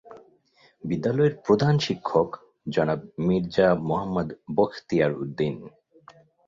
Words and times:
বিদ্যালয়ের 0.83 1.33
প্রধান 1.45 1.75
শিক্ষক 1.79 2.29
জনাব 2.69 2.99
মির্জা 3.19 3.67
মোহাম্মদ 3.87 4.27
বখতিয়ার 4.55 5.11
উদ্দীন। 5.15 5.55